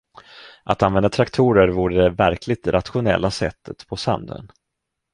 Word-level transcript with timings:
Att 0.63 0.83
använda 0.83 1.09
traktorer 1.09 1.67
vore 1.67 2.03
det 2.03 2.09
verkligt 2.09 2.67
rationella 2.67 3.31
sättet 3.31 3.87
på 3.87 3.95
Sandön. 3.97 4.51